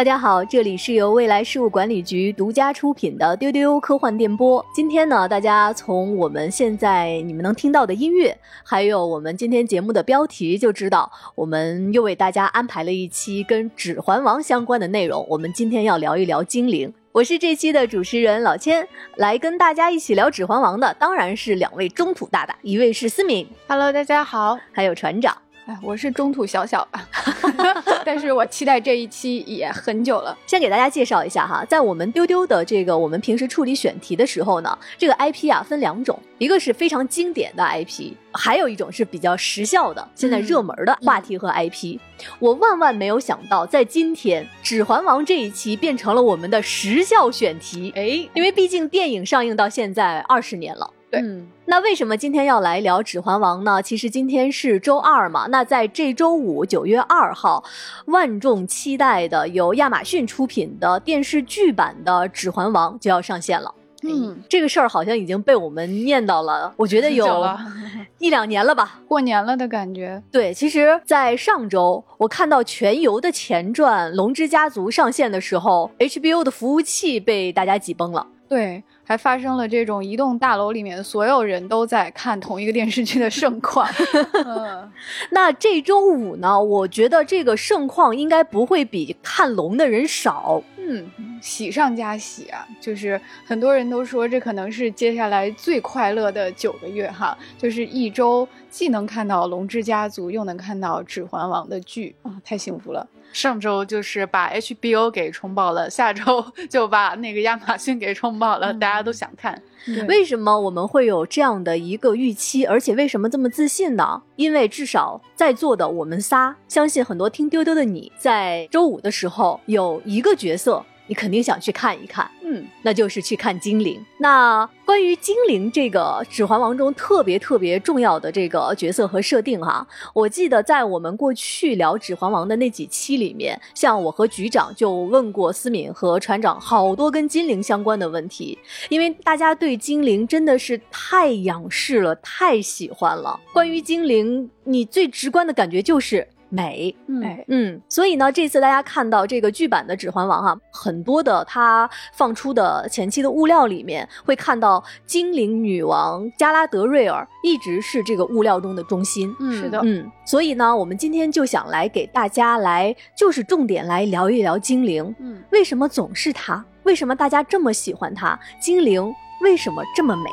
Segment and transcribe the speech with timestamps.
[0.00, 4.64] 大家好，这里是由未来事务管理局独家出品的丢丢科幻电波。
[4.74, 8.34] 今天呢，大家从我们现在你们能听到的音乐，
[8.64, 15.22] 还有我们今天节目的标题就知道，我们又为大家安排了一期跟《指环王》相关的内容。
[15.28, 16.90] 我们今天要聊一聊精灵。
[17.12, 25.36] 我是这期的主持人老千，来跟大家一起聊《指环王》的当然是两位中土大大，一位是思敏，Hello，大家好，还有船长。
[25.82, 27.08] 我是中土小小吧，
[28.04, 30.36] 但是我期待这一期也很久了。
[30.46, 41.98] 先给大家介绍一下哈，在我们丢丢的这个我们平时处理选题的时候呢，这个 IP 啊分两种，一个是非常经典的 IP，还有一种是比较时效的、现在热门的话题和 IP。
[42.40, 47.92] 我万万没有想到，在今天《指环王》这一期变成了我们的时效选题。
[47.94, 50.90] 哎，因为毕竟电影上映到现在二十年了。
[51.10, 51.20] 对，
[51.66, 53.82] 那为什么今天要来聊《指环王》呢？
[53.82, 57.64] 其实今天是周二嘛，那在这周五九月二号，
[58.06, 63.74] 万众期待的由亚马逊出品的电视剧版的《指环王》就要上线了。
[64.02, 67.44] 嗯，这个事儿好像已经被我们念叨了，我觉得有
[68.18, 70.22] 一两年了吧，过年了的感觉。
[70.32, 78.26] 对，其实，在上周我看到全游的前传《龙之家族》上线的时候，HBO 的服务器被大家挤崩了。
[78.50, 78.84] 对。
[79.02, 83.84] 还发生了这种一栋大楼里面所有人都在看同一个电视剧的盛况。
[85.32, 86.62] 那这周五呢？
[86.62, 90.62] 我觉得这个盛况应该不会比看龙的人少。
[90.76, 91.10] 嗯，
[91.42, 92.64] 喜上加喜啊！
[92.80, 103.04] 就是很多人都说这可能是接下来最快乐的九个月哈，就是一周既能看到《龙之家族》，又能看到《指环王》的剧啊，太幸福了。
[103.32, 109.60] 上周就是把 HBO 给冲爆了，下周 就把那个亚马逊给冲爆了，大家都想看。
[110.08, 112.66] 为什么我们会有这样的一个预期？
[112.66, 114.22] 而且为什么这么自信呢？
[114.36, 120.84] 因为至少在座的我们仨，相信很多听丢丢的你在周五的时候有一个角色。
[121.10, 124.00] 你肯定想去看一看，嗯，那就是去看精灵。
[124.18, 129.84] 那关于精灵这个《指环王》中特别特别重要的这个角色和设定哈，
[130.14, 138.56] 我记得在我们过去聊《指环王》的那几期里面，像我和局长就问过思敏和船长好多跟精灵相关的问题，
[138.88, 143.40] 因为大家对精灵真的是太仰视了，太喜欢了。
[143.52, 146.28] 关于精灵，你最直观的感觉就是。
[146.50, 159.34] 美，哎，嗯，所以呢，这次大家看到这个剧版的《指环王》哈，很多的它放出的前期的物料里面，会看到精灵女王加拉德瑞尔一直是这个物料中的中心。
[159.40, 165.14] 嗯，是的，嗯，所以呢，我们今天就想来给大家来，就是重点来聊一聊精灵。
[165.20, 166.62] 嗯，为什么总是她？
[166.82, 168.38] 为什么大家这么喜欢她？
[168.60, 169.02] 精灵
[169.42, 170.28] 为什么这么美？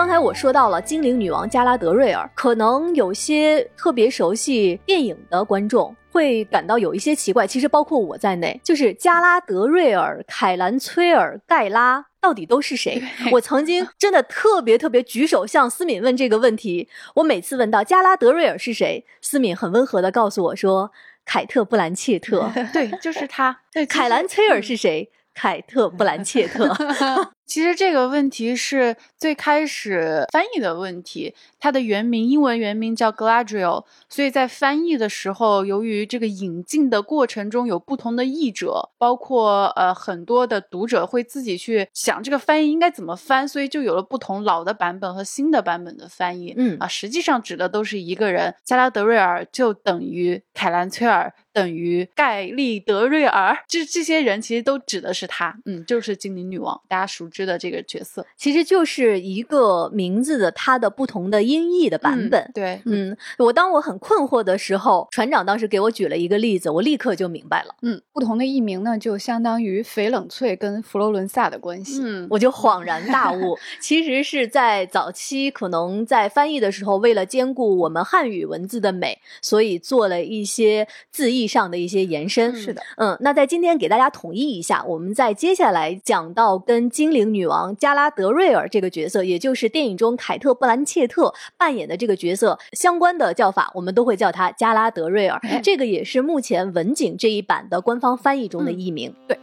[0.00, 7.46] 刚才我说到了精灵女王加拉德瑞尔，可能有些特别熟悉电影的观众会感到有一些奇怪。
[7.46, 13.02] 其实包括我在内，就是加拉德瑞尔、凯兰崔尔、盖拉到底都是谁？
[13.32, 16.88] 我曾经真的特别特别举手向思敏问这个问题。
[17.16, 20.90] 我每次问到加拉德瑞尔是谁，思敏很温和的告诉我说
[21.26, 22.50] 凯特布兰切特。
[22.72, 23.58] 对，就是他。
[23.70, 25.12] 对，凯兰崔尔是谁？
[25.34, 26.74] 凯特布兰切特。
[27.50, 46.54] 其实这个问题是最开始翻译的问题，它的原名英文原名叫 Gladriel，所以在翻译的时候，由于这个引进的过程中有不同的译者，包括呃很多的读者会自己去想这个翻译应该怎么翻，所以就有了不同老的版本和新的版本的翻译。
[46.56, 57.39] 嗯啊，实际上指的都是一个人，加拉德瑞尔就等于凯兰崔尔等于盖利德瑞尔，这这些人其实都指的是他，嗯，就是精灵女王，大家熟知。
[57.44, 62.50] 的这个角色其实就是一个名字的它的不同的音译的版本。
[62.52, 67.74] 对，嗯，我当我很困惑的时候，船长当时给我举了一个例子，我立刻就明白了。
[67.82, 72.00] 嗯，不同的译名呢，就相当于翡冷翠跟佛罗伦萨的关系。
[72.02, 82.54] 嗯，我就恍然大悟， 其实是在早期可能在翻译的时候，为了兼顾我们汉语文字的美，所以做了一些字义上的一些延伸。
[82.56, 87.29] 是的，嗯，那在今天给大家统一一下，我们在接下来讲到跟精灵。
[87.32, 95.40] 女王加拉德瑞尔这个角色，也就是电影中凯特·布兰切特扮演的这个角色，相关的叫法我们都会叫她加拉德瑞尔。
[95.62, 99.14] 这个也是目前文景这一版的官方翻译中的译名。
[99.26, 99.38] 对。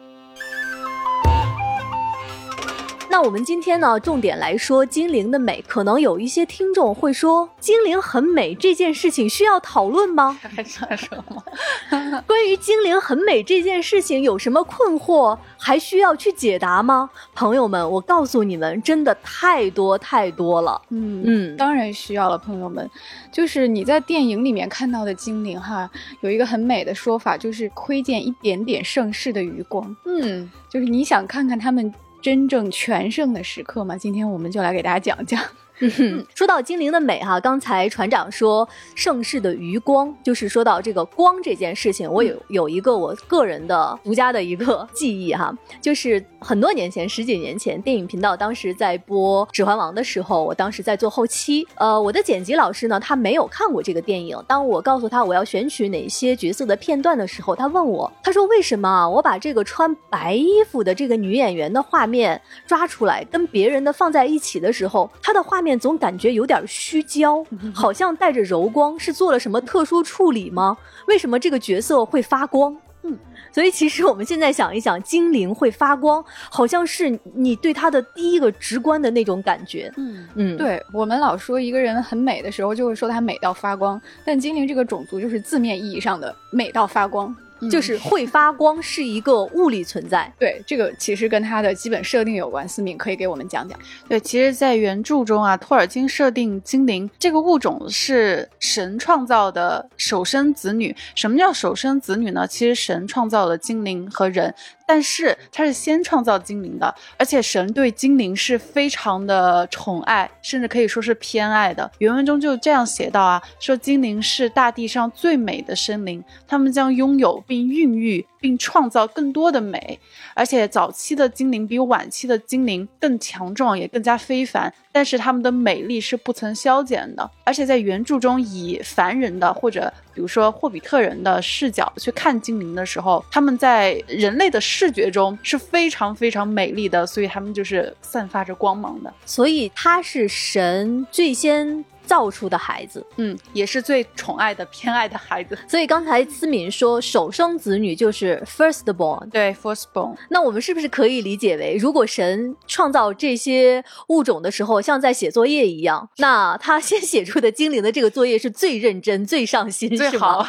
[3.17, 5.59] 那我们今天呢，重点来说精灵的美。
[5.67, 10.37] 可能有一些听众会说，精灵很美这件事情需要讨论吗？
[10.55, 11.43] 还算什么？
[12.27, 17.09] 关于精灵很美这件事情有什么困惑，还需要去解答吗？
[17.33, 20.79] 朋友们，我告诉你们，真的太多太多了。
[20.89, 22.87] 嗯嗯当然需要了，朋友们。
[23.31, 25.89] 就是你在电影里面看到的精灵哈，
[26.21, 29.95] 有一个很美的说法，就是窥见一点点盛世的余光。
[30.05, 31.91] 嗯，就是你想看看他们
[32.21, 33.97] 真正全盛的时刻吗？
[33.97, 35.41] 今天我们就来给大家讲讲。
[35.79, 54.35] 嗯，说到精灵的美哈，刚才船长说盛世的余光，就是说到这个光这件事情，我有有一个我个人的独家的一个 记忆哈，就是很多年前，十几年前，电影频道当时在播《指环王》的时候，我当时在做后期，呃，我的剪辑老师呢，他没有看过这个电影。
[54.47, 67.43] 当我告诉他我要选取哪些角色的片段的时候，他问我，他说为什么啊我把这个穿白衣服的这个女演员的画面抓出来，跟别人的放在一起的时候，她的画面总感觉有点虚焦，
[67.73, 70.77] 好像带着柔光，是做了什么特殊处理吗？
[71.07, 72.77] 为什么这个角色会发光？
[73.03, 73.17] 嗯，
[73.53, 79.91] 所以其实我们现在想一想，精灵会发光，好像是你对它的第一个直观的那种感觉。
[79.95, 87.33] 嗯，嗯，，对我们老说一个人很美的时候，就会说她美到发光，但精灵这个种族就是字面意义上的美到发光。
[87.71, 90.31] 就是会发光是一个物理存在。
[90.38, 92.68] 对，这个其实跟它的基本设定有关。
[92.68, 93.80] 思敏可以给我们讲讲。
[94.07, 100.95] 对，其实，在原著中啊，托尔金设定精灵这个物种是神创造的首生子女。
[101.15, 102.45] 什么叫首生子女呢？
[102.45, 104.54] 其实神创造了精灵和人，
[104.87, 111.91] 但是他是先创造精灵的，而且神对精灵是非常的宠爱，甚至可以说是偏爱的。
[111.99, 119.99] 原文中就这样写道啊，说精灵是大地上最美的生灵，他们将拥有并孕育并创造更多的美。
[120.33, 127.29] 而且早期的精灵比晚期的精灵更强壮，也更加非凡，但是他们的美丽是不曾消减的。
[127.43, 139.13] 而且在原著中，以凡人的或者比如说霍比特人的视角去看精灵的时候，他们在人类的视觉中是非常非常美丽的，所以他们就是散发着光芒的。
[139.25, 143.06] 所以他是神最先造出的孩子。
[143.18, 145.57] 嗯，也是最宠爱的、偏爱的孩子。
[145.68, 150.15] 所以刚才思敏说首生子女就是 firstborn，对，firstborn。
[150.30, 160.48] 那我们是不是可以理解为，如果神创造这些物种的时候，像在写作业一样， 那他先写出的精灵的这个作业是最认真、最上心， 最是吗好，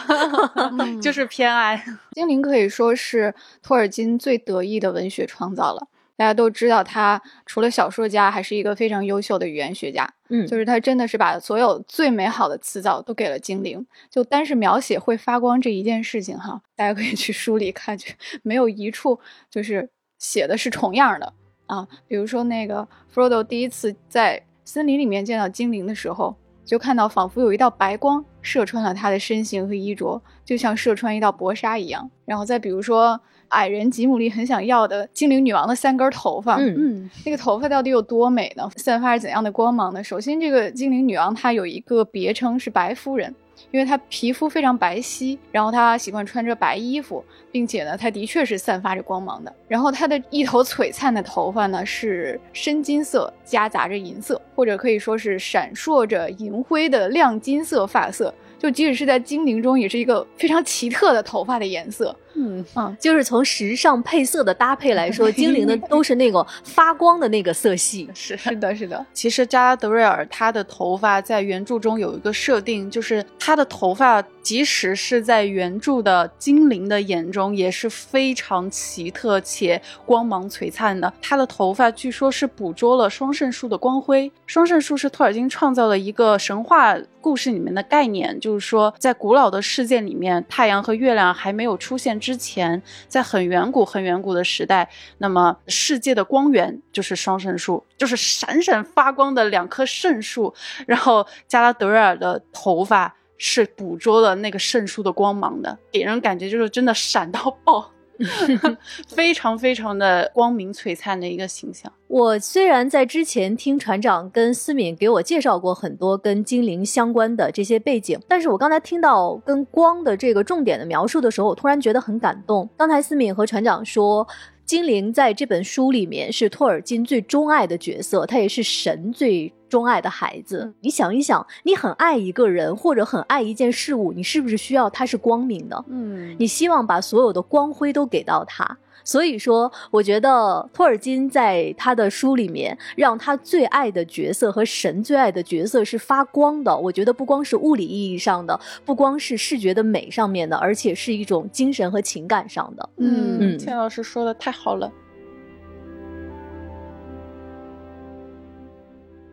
[1.02, 1.84] 就是偏爱。
[2.12, 5.86] 精灵可以说是托尔金最得意的文学创造了。
[6.18, 10.12] 大家都知道，他除了小说家，还是一个非常优秀的语言学家。
[10.30, 13.86] 嗯，就是他真的是把所有最美好的词藻都给了精灵。
[14.10, 19.88] 就单是描写会发光这一件事情，哈，大家可以去书里看去， 没有一处就是
[20.18, 21.32] 写的是重样的
[21.66, 21.86] 啊。
[22.08, 32.10] 比如说那个 Frodo 第一次在森林里面见到精灵的时候，就看到仿佛有一道白光射穿了他的身形和衣着，就像射穿一道薄纱一样。
[32.24, 33.20] 然后再比如说。
[33.48, 38.68] 矮人吉姆利很想要的精灵女王的三根头发，嗯嗯那个头发到底有多美呢？
[38.76, 40.02] 散发着怎样的光芒呢？
[40.02, 43.34] 首先，这个精灵女王她有一个别称是白夫人，
[43.70, 49.52] 因为她皮肤非常白皙，然后她喜欢穿着白衣服，并且呢，她的确是散发着光芒的。
[49.66, 58.32] 然后她的一头璀璨的头发呢是深金色夹杂着银色，或者可以说是闪烁着银灰的亮金色发色。
[58.58, 62.14] 就即使是在精灵中，也是一个非常奇特的头发的颜色。
[62.38, 68.08] 嗯啊，就是从时尚配色的搭配来说， 精灵的都是那个发光的那个色系。
[68.14, 69.04] 是是的，是的。
[69.12, 81.12] 其实加拉德瑞尔他的头发在原著中有一个设定，就是他的头发即使是在原著的精灵的眼中也是非常奇特且光芒璀璨的。
[81.20, 84.30] 他的头发据说是捕捉了双圣树的光辉。
[84.46, 100.54] 双圣树是托尔金创造了一个神话故事里面的概念，就是说在古老的世界里面，太阳和月亮还没有出现之之前，在很远古很远古的时代，那么世界的光源就是双圣树，就是闪闪发光的两棵圣树。
[100.86, 107.90] 然后加拉德瑞尔的头发是捕捉了那个圣树的光芒的，给人感觉就是真的闪到爆，
[109.08, 111.92] 非常非常的光明璀璨的一个形象。
[112.06, 122.68] 我虽然在之前听船长跟思敏给我介绍过很多跟精灵相关的这些背景，但是我刚才听到跟光的这个重点的描述的时候，我突然觉得很感动。
[122.76, 124.26] 刚才思敏和船长说。
[124.68, 130.74] 精灵在这本书里面是托尔金最钟爱的角色，他也是神最钟爱的孩子。
[130.82, 135.84] 你想一想，你很爱一个人或者很爱一件事物，你是不是需要它是光明的？
[135.88, 138.76] 嗯你希望把所有的光辉都给到他。
[139.08, 146.76] 所以说，我觉得托尔金在他的书里面，让他最爱的角色和神最爱的角色是发光的。
[146.76, 152.86] 我觉得不光是物理意义上的，不光是视觉的美上面的，而且是一种精神和情感上的。
[152.98, 154.92] 嗯，嗯钱老师说的太好了。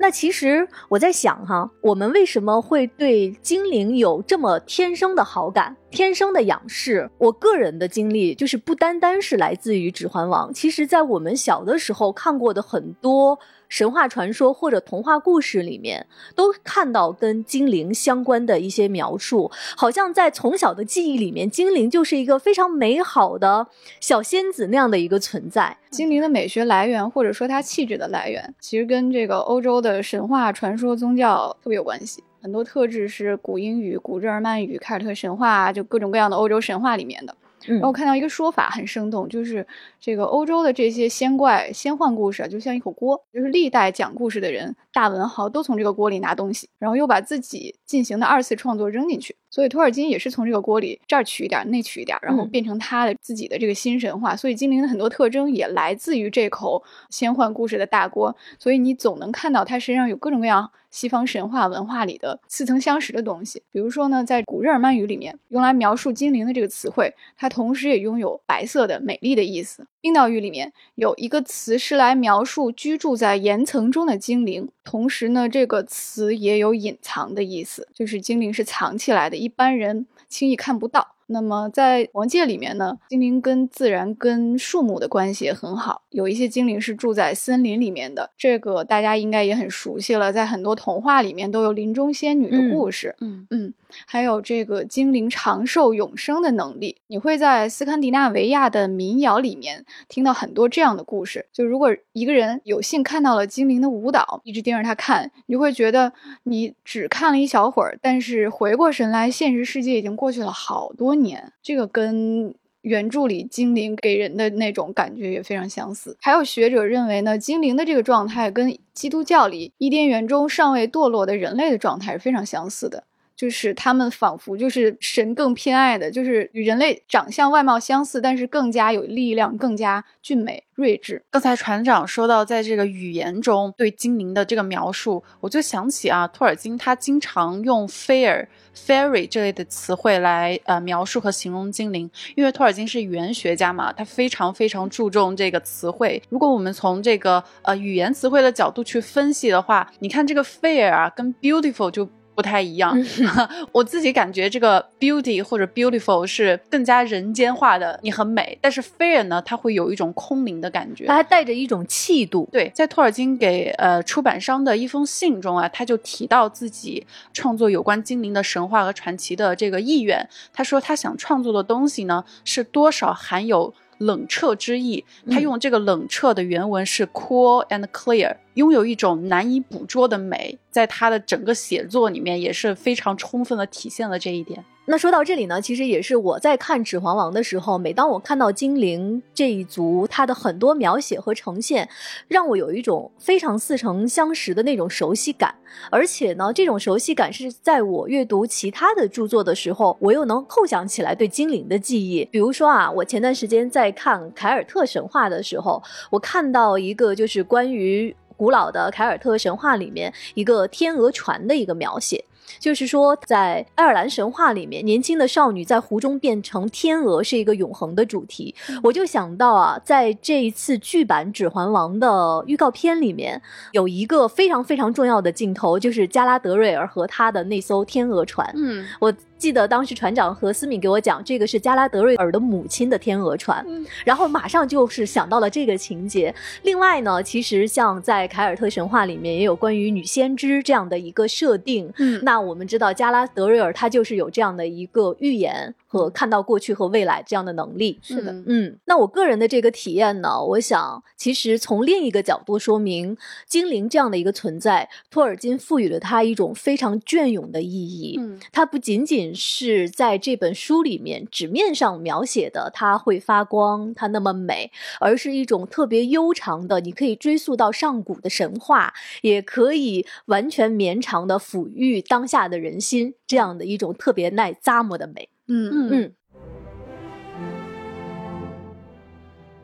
[0.06, 7.10] 那其实我在想哈，我们为什么会对精灵有这么天生的好感、天生的仰视？
[7.18, 16.06] 我个人的经历就是不单单是来自于《指环王》，其实在我们小的时候看过的很多神话传说或者童话故事里面，
[16.36, 23.68] 都看到跟精灵相关的一些描述，好像在从小的记忆里面，精灵就是一个非常美好的
[24.00, 25.78] 小仙子那样的一个存在。
[25.90, 32.24] 精灵的美学来源，或者说它气质的来源，其实跟这个欧洲的神话、传说、宗教特别有关系。
[32.42, 37.36] 很多特质是古英语、古日耳曼语、凯尔特神话，就各种各样的欧洲神话里面的。
[37.68, 39.66] 嗯然后我看到一个说法很生动，就是
[40.00, 49.36] 这个欧洲的这些仙怪、仙幻故事啊，就像一口锅，就是历代讲故事的人、大文豪都从这个锅里拿东西，然后又把自己进行的二次创作扔进去。
[49.56, 54.36] 所以托尔金也是从这个锅里这儿取一点儿，那取一点儿，然后嗯变成他的自己的这个新神话。
[54.36, 58.36] 所以精灵的很多特征也来自于这口仙幻故事的大锅。
[58.60, 63.64] 所以你总能看到他身上有各种各样西方神话文化里的似曾相识的东西。
[63.72, 69.88] 比如说呢，在古日耳曼语里面，用来描述精灵的这个词汇，它同时也拥有白色的、美丽的意思。
[70.02, 81.15] 冰岛语里面有一个词是来描述居住在岩层中的精灵，同时呢，这个词也有隐藏的意思，就是精灵是藏起来的，一般人轻易看不到。
[81.28, 86.04] 那么在王界里面呢，精灵跟自然、跟树木的关系也很好。
[86.10, 93.16] 有一些精灵是住在森林里面的，这个大家应该也很熟悉了，在很多童话里面都有林中仙女的故事。
[93.20, 93.74] 嗯嗯，
[94.06, 101.48] 还有这个精灵长寿永生的能力，你会在斯堪的纳维亚的民谣里面听到很多这样的故事。
[101.52, 106.14] 就如果一个人有幸看到了精灵的舞蹈，一直盯着他看，你就会觉得
[106.44, 111.54] 你只看了一小会儿，但是回过神来，现实世界已经过去了好多年。
[111.62, 116.16] 这个跟原著里精灵给人的那种感觉也非常相似。
[116.22, 123.06] 还有学者认为呢，精灵的这个状态跟基督教里伊甸园中尚未堕落的人类的状态是非常相似的。
[123.36, 131.24] 就是他们仿佛就是神更偏爱的，就是与人类长相外貌相似，但是更加有力量，更加俊美睿智。
[131.30, 146.22] 刚才船长说到，在这个语言中对精灵的这个描述，我就想起啊，托尔金他经常用 fair、fairy 这类的词汇来呃描述和形容精灵，因为托尔金是语言学家嘛，他非常非常注重这个词汇。
[146.30, 152.10] 如果我们从这个呃语言词汇的角度去分析的话，你看这个 fair 啊，跟 beautiful 就。
[152.36, 152.96] 不太一样，
[153.72, 158.58] 我自己感觉这个 beauty 或者 beautiful 是更加人间化的，你很美。
[158.62, 162.48] 但是 fair 呢，它会有一种空灵的感觉，它还带着一种气度。
[162.52, 170.28] 对，在托尔金给呃出版商的一封信中啊，他就提到自己创作有关精灵的神话和传奇的这个意愿。
[170.52, 175.04] 他说他想创作的东西呢，是多少含有冷彻之意。
[175.30, 184.64] 他用这个冷彻的原文是 cool and clear，拥有一种难以捕捉的美，在他的整个写作里面也是非常充分的体现了这一点。
[184.88, 191.90] 那说到这里呢，其实也是我在看《指环王》的时候，每当我看到精灵这一族，它的很多描写和呈现，
[192.28, 195.56] 让我有一种非常似曾相识的那种熟悉感。
[195.90, 202.24] 而且呢，这种熟悉感是在我阅读其他的著作的时候，我又能扣想起来对精灵的记忆。
[202.26, 212.24] 比如说啊，我前段时间在看凯尔特神话的时候，我看到一个就是关于古老的凯尔特神话里面一个天鹅船的一个描写。
[212.60, 218.54] 就是说，在爱尔兰神话里面，年轻的少女在湖中变成天鹅是一个永恒的主题。
[218.84, 228.50] 我就想到啊，在这一次剧版《指环王》的预告片里面，有一个非常非常重要的镜头，就是加拉德瑞尔和他的那艘天鹅船。
[228.56, 229.14] 嗯，我
[229.46, 236.34] 记得当时船长和思敏给我讲，这个是加拉德瑞尔的母亲的天鹅船，嗯然后马上就是想到了这个情节。
[236.64, 241.94] 另外呢，其实像在凯尔特神话里面也有关于女先知这样的一个设定。
[242.00, 248.00] 嗯那我们知道加拉德瑞尔他就是有这样的一个预言和看到过去和未来这样的能力。
[248.02, 258.18] 是的，嗯，那我个人的这个体验呢，我想其实从另一个角度说明，精灵这样的一个存在，托尔金赋予了它一种非常隽永的意义。
[258.20, 275.30] 嗯它不仅仅是在这本书里面纸面上描写的它会发光，它那么美，而是一种特别悠长的，你可以追溯到上古的神话，也可以完全绵长的抚育当下的人心，这样的一种特别耐咂摸的美。
[275.48, 276.14] 嗯嗯嗯。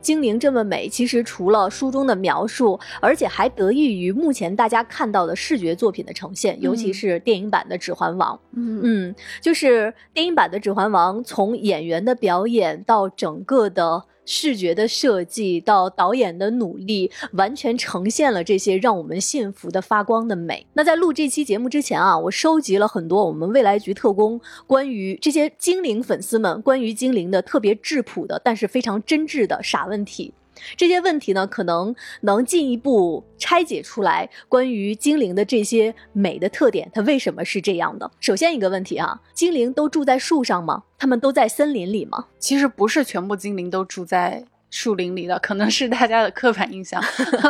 [0.01, 8.35] 精灵这么美，其实除了书中的描述，而且还得益于目前大家看到的视觉作品的呈现，尤其是电影版的《指环王》。
[8.55, 20.65] 嗯嗯，就是电影版的《指环王》，从演员的表演到整个的视觉的设计，到导演的努力，完全呈现了这些让我们信服的发光的美。
[20.73, 30.33] 那在录这期节目之前啊，我收集了很多我们未来局特工关于这些精灵粉丝们关于精灵的特别质朴的，但是非常真挚的傻问题。
[30.75, 38.09] 这些问题呢，可能能进一步拆解出来关于精灵的这些美的特点，它为什么是这样的？
[38.19, 40.83] 首先一个问题啊，精灵都住在树上吗？
[40.97, 42.27] 他们都在森林里吗？
[42.37, 46.99] 其实不是全部精灵都住在树林里的，可能是大家的刻板印象。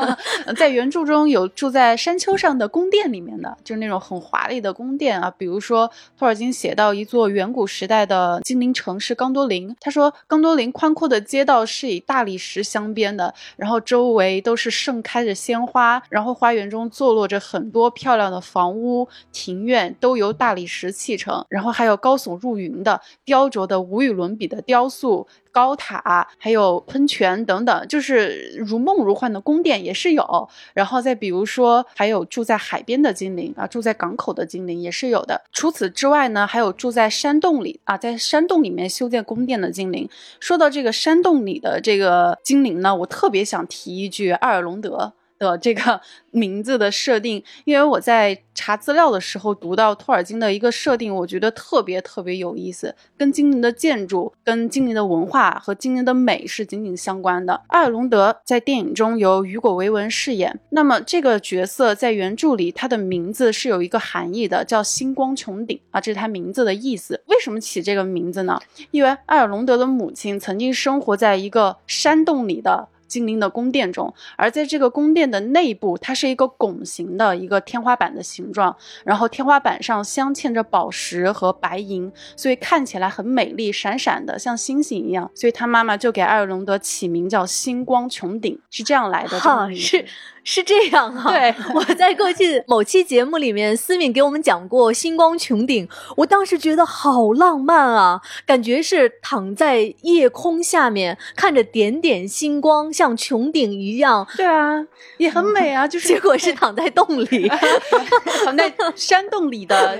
[0.57, 5.31] 在原著中有住在山丘上的宫殿里面的，就是那种很华丽的宫殿啊。
[5.37, 25.27] 比如说托尔金写到一座远古时代的精灵城市冈多林，他说冈多林宽阔的街道是以大理石镶边的，然后周围都是盛开着鲜花，然后花园中坐落着很多漂亮的房屋、庭院，都由大理石砌成，然后还有高耸入云的、雕琢的无与伦比的雕塑。
[25.51, 30.49] 高塔，还有喷泉等等，就是如梦如幻的宫殿也是有。
[30.73, 35.41] 然后再比如说，还有住在海边的精灵啊，住在港口的精灵也是有的。
[35.51, 40.09] 除此之外呢，还有住在山洞里啊，在山洞里面修建宫殿的精灵。
[40.39, 45.13] 说到这个山洞里的这个精灵呢，我特别想提一句艾尔隆德。
[45.41, 57.59] 的这个 名字的设定，因为我在查资料的时候读到托尔金的一个设定，我觉得特别特别有意思，跟精灵的建筑、跟精灵的文化和精灵的美是紧紧相关的。
[57.67, 67.19] 艾尔隆德在电影中由雨果·维文饰演，那么这个角色在原著里他的名字是有一个含义的，叫星光穹顶啊，这是他名字的意思。
[67.25, 68.59] 为什么起这个名字呢？
[68.91, 72.87] 因为艾尔隆德的母亲曾经生活在一个山洞里的。
[73.11, 85.29] 精灵的宫殿中，而在这个宫殿的内部，它是一个拱形的一个天花板的形状，然后天花板上镶嵌着宝石和白银，所以看起来很美丽，闪闪的，像星星一样。
[85.35, 89.37] 所以他妈妈就给艾尔隆德起名叫星光穹顶，是这样来的。
[89.41, 90.05] 哈，是
[90.45, 91.27] 是这样啊。
[91.35, 102.93] 对，我在过去某期节目里面，思敏给我们讲过星光穹顶， 我当时觉得好浪漫啊，感觉是躺在夜空下面，看着点点星光。
[103.01, 104.79] 像穹顶一样，对啊，
[105.17, 105.87] 也很美啊。
[105.87, 107.49] 就是结果是躺在洞里，
[108.45, 109.97] 躺在山洞里的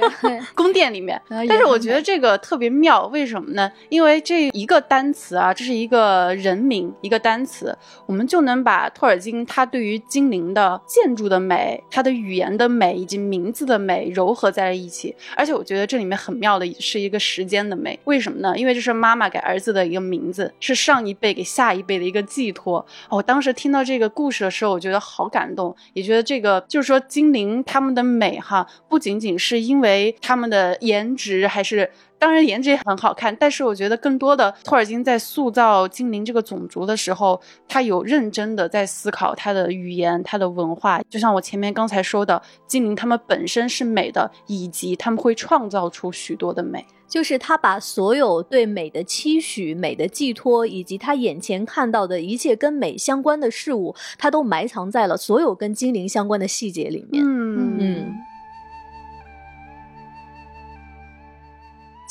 [0.54, 1.20] 宫殿里面。
[1.50, 3.72] 但是我觉得这个特别妙，为什么呢？
[3.90, 15.16] 因为这一个单词啊，这是一个人名，一个单词，我们就能把托尔金他对于精灵的建筑的美、他的语言的美以及名字的美糅合在了一起。
[15.36, 18.00] 而且我觉得这里面很妙的是一个时间的美。
[18.04, 18.56] 为什么呢？
[18.56, 22.86] 因为这是妈妈给儿子的一个名字，是上一辈给下一辈的一个寄托。
[23.10, 46.86] 我当时听到这个故事的时候，我觉得好感动，也觉得这个就是说精灵他们的美哈，不仅仅是因为他们的颜值，还是当然颜值也很好看，但是我觉得更多的托尔金在塑造精灵这个种族的时候，他有认真的在思考他的语言、他的文化，就像我前面刚才说的，精灵他们本身是美的，以及他们会创造出许多的美。
[47.12, 57.22] 就是他把所有对美的期许、美的寄托，以及他眼前看到的一切跟美相关的事物，他都埋藏在了所有跟精灵相关的细节里面。
[57.22, 58.31] 嗯嗯。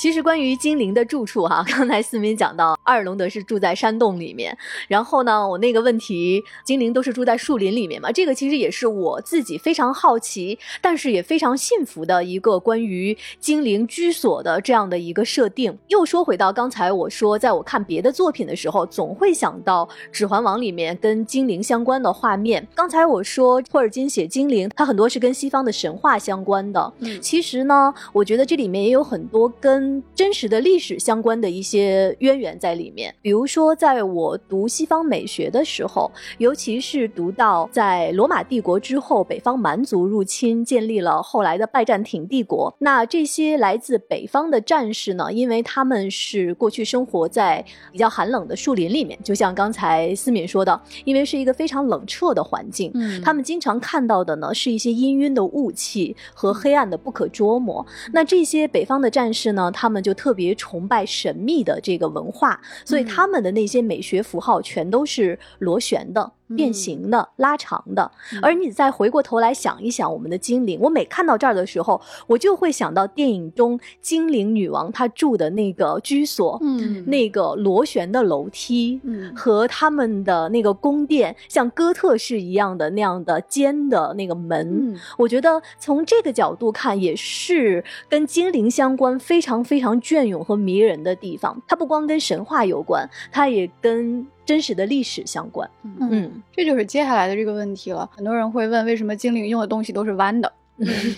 [0.01, 4.57] 其实关于精灵的住处，哈， 刚才思敏讲到，阿尔隆德是住在山洞里面。
[4.89, 8.11] 然后呢，我那个问题，精灵都是住在树林里面嘛？
[8.11, 15.77] 这个其实也是我自己非常好奇，但是也非常信服的一个关于精灵居所的这样的一个设定。
[15.89, 22.67] 又说回到刚才我说，在我看别的作品的时候，总会想到《指环王》里面跟精灵相关的画面。
[22.75, 26.91] 刚才我说托尔金写精灵，它很多是跟西方的神话相关的。
[27.01, 33.15] 嗯，其实呢，我觉得这里面也有很多跟真实的历史相关的一些渊源在里面。
[33.23, 42.75] 比如说，在我读西方美学的时候，尤其是读到在罗马帝国之后，北方蛮族入侵，建立了后来的拜占庭帝国。
[42.79, 57.85] 那这些来自北方的战士呢，因为他们是过去生活在比较寒冷的树林里面，就像刚才思敏说的，因为是一个非常冷彻的环境，嗯他们经常看到的呢是一些氤氲的雾气和黑暗的不可捉摸。
[58.13, 66.31] 那这些北方的战士呢，他们就特别崇拜神秘的这个文化，所以他们的那些美学符号全都是螺旋的。
[66.57, 68.11] 变形的、拉长的。
[68.43, 79.01] 而你再回过头来想一想，我们的精灵，我每看到这儿的时候，我就会想到电影中精灵女王她住的那个居所，嗯那个螺旋的楼梯。
[79.03, 91.61] 嗯和他们的那个宫殿像哥特式一样的那样的尖的那个门，嗯我觉得从这个角度看，也是跟精灵相关非常非常隽永和迷人的地方。
[91.67, 95.69] 它不光跟神话有关，它也跟真实的历史相关。
[95.85, 98.09] 嗯嗯，这就是接下来的这个问题了。
[98.15, 100.53] 很多人会问，为什么精灵用的东西都是弯的？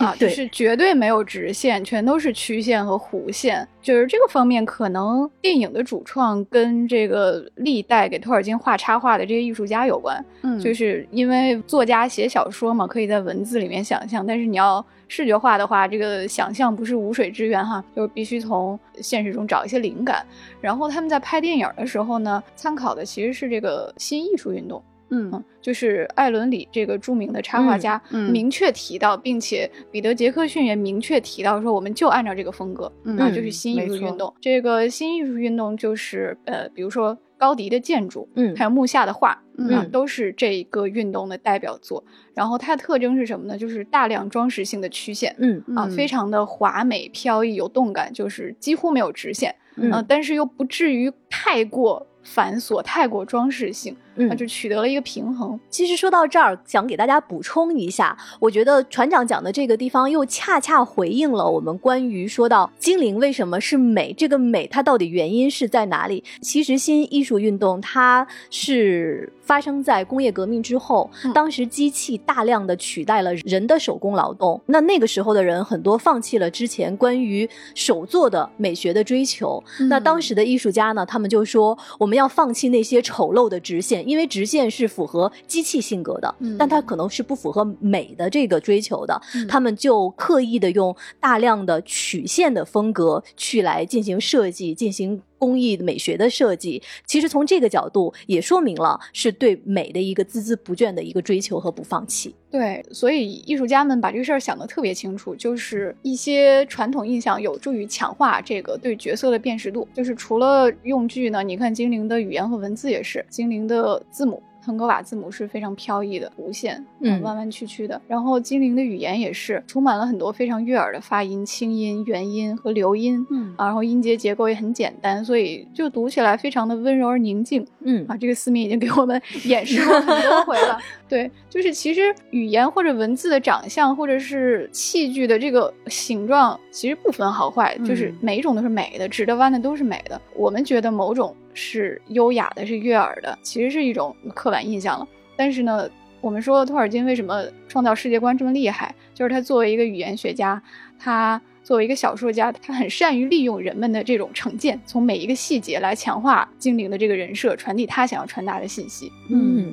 [0.01, 3.67] 啊， 就对是绝对没有直线，全都是曲线和弧线。
[3.81, 10.25] 就是这个方面，可能电影的主创跟这个历代给托尔金画插画的这些艺术家有关。
[10.43, 20.25] 嗯就是因为作家写小说嘛，可以在文字里面想象，但是你要视觉化的话，这个想象不是无水之源哈，就是必须从现实中找一些灵感。
[20.59, 24.83] 然后他们在拍电影的时候呢，参考的其实是这个新艺术运动。
[25.15, 34.33] 嗯嗯，就是艾伦里这个著名的插画家，明确提到，并且彼得杰克逊也明确提到说，我们就按照这个风格，嗯啊，就是新艺术运动。
[34.41, 42.05] 这个新艺术运动就是呃，比如说高迪的建筑，嗯还有木下的画，嗯啊，都是这一个运动的代表作。
[42.35, 43.59] 然后它的特征是什么呢？
[43.59, 45.35] 就是大量装饰性的曲线。
[45.41, 55.59] 嗯啊，非常的华美、飘逸、有动感，就是几乎没有直线，嗯啊，但是又不至于太过繁琐、太过装饰性，嗯啊，就取得了一个平衡。
[55.71, 66.23] 其实说到这儿，想给大家补充一下，我觉得船长讲的这个地方又恰恰回应了我们关于说到精灵为什么是美，这个美它到底原因是在哪里？
[66.41, 89.21] 其实新艺术运动它是发生在工业革命之后，嗯当时机器大量的取代了人的手工劳动，那那个时候的人很多放弃了之前关于手作的美学的追求，那当时的艺术家呢，他们就说我们要放弃那些丑陋的直线，因为直线是符合机器性格的，嗯但它可能是不符合美的这个追求的。
[89.35, 96.81] 嗯他们就刻意的用大量的曲线的风格去来进行设计，进行工艺美学的设计。
[97.05, 102.33] 其实从这个角度也说明了是对美的一个孜孜不倦的一个追求和不放弃。
[102.49, 109.89] 对，所以艺术家们把这个事儿想得特别清楚，就是一些传统印象有助于强化这个对角色的辨识度。
[109.93, 114.41] 就是除了用具呢，你看精灵的语言和文字也是，精灵的字母。
[114.65, 118.01] 腾格瓦字母是非常飘逸的弧线，嗯弯弯曲曲的。
[118.07, 123.27] 然后精灵的语言也是充满了很多非常悦耳的发音、清音、元音和流音。
[123.31, 127.67] 嗯啊，然后音节结构也很简单，所以就读起来非常的温柔而宁静。
[127.81, 130.79] 嗯啊，这个思敏已经给我们 演示过很多回了。
[131.13, 140.19] 对，就是其实语言或者文字的长相，或者是器具的这个形状，其实不分好坏，就是嗯每一种都是美的，直的弯的都是美的。
[140.35, 145.07] 我们觉得某种是优雅的，是悦耳的，其实是一种刻板印象了。
[145.37, 145.87] 但是呢，
[146.23, 150.63] 我们说托尔金为什么创造世界观这么厉害，就是他作为一个语言学家，
[150.99, 151.39] 他。
[151.65, 159.13] 作为一个小说家，他很善于利用人们的这种成见，从每一个细节来强化精灵的这个人设，传递他想要传达的信息。
[159.29, 159.73] 嗯。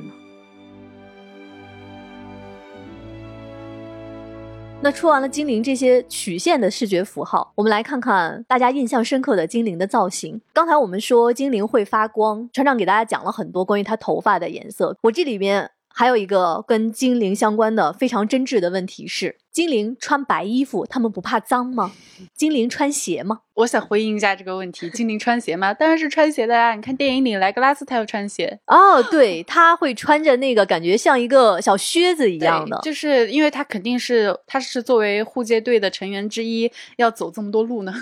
[4.81, 10.39] 那说完了精灵这些曲线的视觉符号，我们来看看大家印象深刻的精灵的造型。
[10.53, 14.97] 刚才我们说精灵会发光，船长给大家讲了很多关于它头发的颜色。
[15.01, 21.91] 我这里面还有一个跟精灵相关的非常真挚的问题是：精灵穿白衣服，他们不怕脏吗？
[22.35, 23.39] 精灵穿鞋吗？
[23.55, 25.73] 我想回应一下这个问题：精灵穿鞋吗？
[25.73, 26.75] 当然是穿鞋的呀！
[26.75, 37.93] 你看电影里莱格拉斯他要穿鞋，哦，对，他会穿着那个感觉像一个小靴子一样的，就是因为他肯定是他是作为护戒队的成员之一，要走这么多路呢。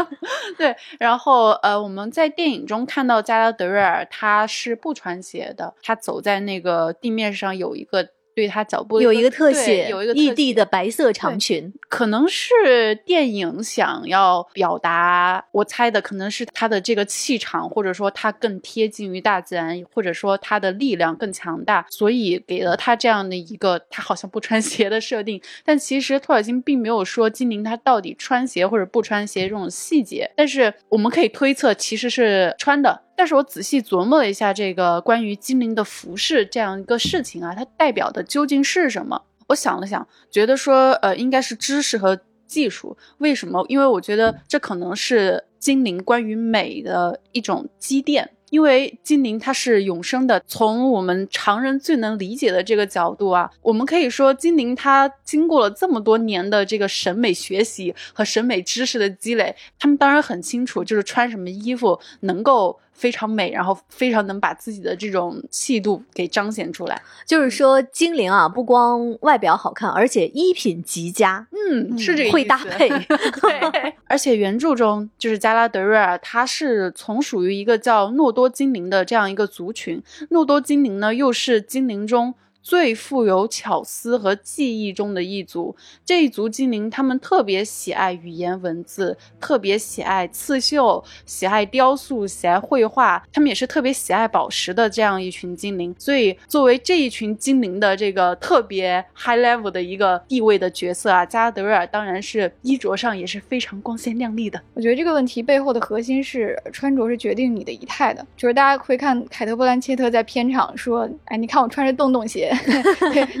[0.56, 8.08] 对，然后呃，我们在电影中看到加拉德瑞尔他是不穿鞋的，他走在那个地面上有一个。
[8.34, 25.40] 对他脚步有一个特写，有一个异地的白色长裙，可能是电影想要表达，我猜的可能是他的这个气场，或者说他更贴近于大自然，或者说他的力量更强大，所以给了他这样的一个他好像不穿鞋的设定。
[25.64, 33.02] 但其实托尔金并没有说精灵他到底穿鞋或者不穿鞋这种细节，但是我们可以推测其实是穿的。
[33.22, 39.22] 但是我仔细琢磨了一下这个关于精灵的服饰这样一个事情啊，它代表的究竟是什么？
[39.46, 42.96] 我想了想，觉得说，呃，应该是知识和技术。
[43.18, 43.64] 为什么？
[43.68, 48.28] 因为我觉得这可能是精灵关于美的一种积淀。
[48.50, 67.02] 因为精灵它是永生的，从我们常人最能理解的这个角度啊，我们可以说精灵它经过了这么多年的这个审美学习和审美知识的积累，他们当然很清楚，就是穿什么衣服能够非常美，然后非常能把自己的这种气度给彰显出来。
[67.26, 72.88] 就是说，精灵啊，不光外表好看，而且衣品极佳，嗯，是这个会搭配。
[73.42, 80.00] 对，而且原著中就是加拉德瑞尔，他是从属于一个叫诺多精灵的这样一个族群。
[80.30, 82.32] 诺多精灵呢，又是精灵中。
[82.62, 93.22] 最富有巧思和记忆中的一族，这一族精灵，他们特别喜爱语言文字，特别喜爱刺绣，喜爱雕塑，喜爱绘画。
[93.32, 95.92] 他们也是特别喜爱宝石的这样一群精灵。
[95.98, 104.62] 所以，作为这一群精灵的这个特别 high level 的一个地位的角色啊，加德瑞尔当然是衣着上也是非常光鲜亮丽的。
[104.74, 108.24] 我觉得这个问题背后的核心是穿着是决定你的仪态的。
[108.36, 112.50] 就是大家会看凯特·布兰切特在片场说：“哎，你看我穿着洞洞鞋。”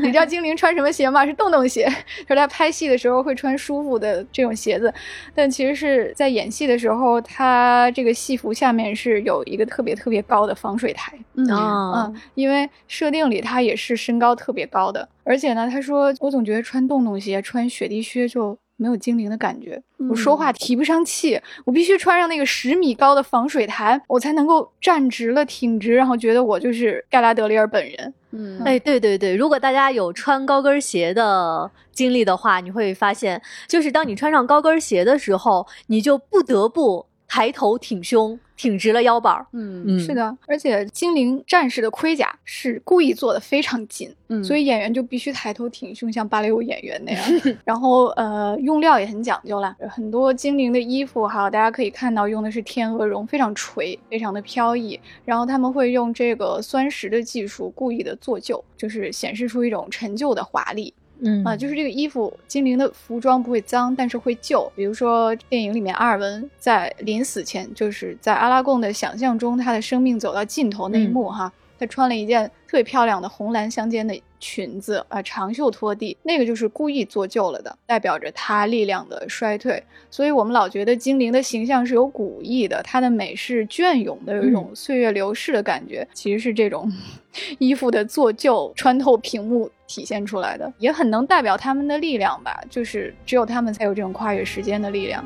[0.02, 1.24] 你知道精灵穿什么鞋吗？
[1.26, 1.88] 是洞洞鞋。
[2.26, 4.92] 说他拍戏的时候会穿舒服的这种鞋子，
[5.34, 11.12] 但其实是在演戏的时候，他这个戏服下面是有一个特别特别高的防水台。
[11.34, 18.58] 嗯，因为设定里他也是身高特别高的，而且呢，他说我总觉得穿洞洞鞋、穿雪地靴就。
[18.76, 28.12] 没有精灵的感觉，我说话提不上气，我必须穿上那个十米高的防水台，我才能够站直了、挺直，然后觉得我就是盖拉德里尔本人。
[28.32, 37.06] 嗯，哎，对对对，如果大家有穿高跟鞋的经历的话，你会发现，就是当你穿上高跟鞋的时候，你就不得不。
[37.32, 39.46] 抬头挺胸，挺直了腰板儿。
[39.54, 47.24] 嗯嗯，是的，而且精灵战士的盔甲是故意做的非常紧，嗯，所以演员就必须抬头挺胸，像芭蕾舞演员那样。
[47.64, 55.00] 然后呃，用料也很讲究啦，很多精灵的衣服哈，大家可以看到用的是天鹅绒，非常垂，非常的飘逸。
[55.24, 60.92] 然后他们会用这个酸蚀的技术，故意的做旧，就是显示出一种陈旧的华丽。
[61.24, 64.70] 嗯啊，就是这个衣服，精灵的服装不会脏，但是会旧。
[64.74, 79.80] 比如说电影里面，阿尔文在临死前，就是在阿拉贡的想象中，他的生命走到尽头那一幕，哈，他穿了一件特别漂亮的红蓝相间的裙子，啊，长袖拖地，那个就是故意做旧了的，代表着他力量的衰退。
[80.10, 86.92] 所以我们老觉得精灵的形象是有古意的，它的美是隽永的，有一种岁月流逝的感觉，其实是这种
[87.60, 89.70] 衣服的做旧穿透屏幕。
[89.92, 95.22] 体现出来的也很能代表他们的力量吧，就是只有他们才有这种跨越时间的力量。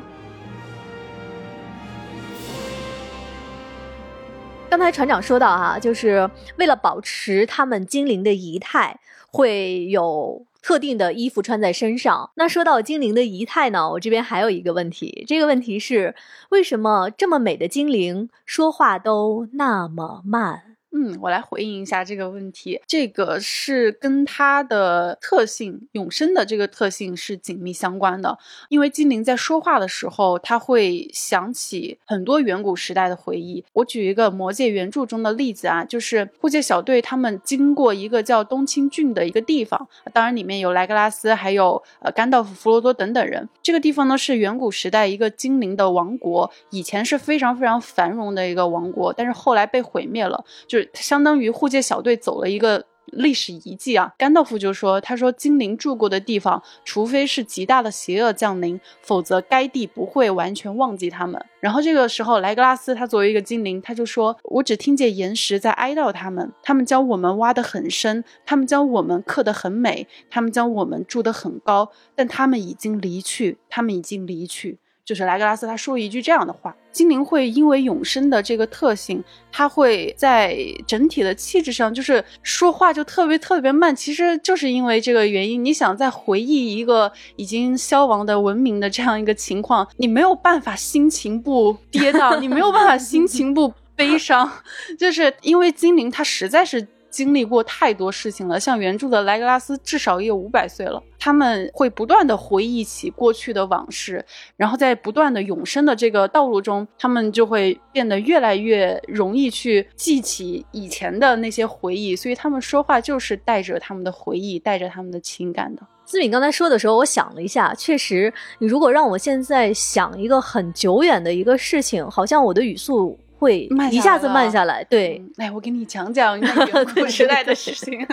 [4.69, 8.99] 刚才船长说到哈，就是为了保持他们精灵的仪态，
[9.31, 12.29] 会有特定的衣服穿在身上。
[12.35, 16.13] 那说到精灵的仪态呢，我这边还有一个问题，这个问题是
[16.49, 20.66] 为什么这么美的精灵说话都那么慢？
[20.91, 22.81] 嗯，我来回应一下这个问题。
[22.87, 28.37] 这个是跟它的特性永生的这个特性是紧密相关的。
[28.69, 33.63] 因为精灵在说话的时候，他会想起很多远古时代的回忆。
[33.73, 43.47] 我举一个魔戒原著中的例子啊，就是护戒小队他们经过一个叫东青郡的一个地方，当然里面有莱格拉斯，还有呃甘道夫、弗罗多等等人。
[43.61, 50.89] 这个地方呢是远古时代一个精灵的王国，以前是非常非常繁荣的一个王国，但是后来被毁灭了，就是。
[50.93, 54.13] 相当于护戒小队走了一个历史遗迹啊！
[54.17, 83.95] 甘道夫就说：“他说精灵住过的地方，除非是极大的邪恶降临，否则该地不会完全忘记他们。”然后这个时候，莱格拉斯他作为一个精灵，他就说：“我只听见岩石在哀悼他们，他们将我们挖得很深，他们将我们刻得很美，他们将我们筑得很高，但他们已经离去，他们已经离去。”就是莱格拉斯他说一句这样的话：精灵会因为永生的这个特性，它会在整体的气质上，就是说话就特别特别慢。
[83.95, 94.51] 其实就是因为这个原因，你想再回忆一个已经消亡的文明的这样一个情况，你没有办法心情不跌宕，你没有办法心情不悲伤，
[94.99, 96.85] 就是因为精灵它实在是。
[97.17, 101.01] 经历过太多事情了，像原著的莱格拉斯至少也有五百岁了。
[101.17, 104.23] 他们会不断的回忆起过去的往事，
[104.55, 112.15] 然后在不断的永生的这个道路中，他们就会变得越来越容易去记起以前的那些回忆。
[112.15, 115.81] 所以他们说话就是带着他们的回忆，带着他们的情感的。
[116.05, 123.17] 思敏刚才说的时候，我想了一下，确实，你如果让我现在想一个很久远的一个事情，好像我的语速。
[123.37, 125.23] 会一下子慢下来，对。
[125.37, 126.53] 哎，我给你讲讲远
[126.95, 128.05] 古时代的事情。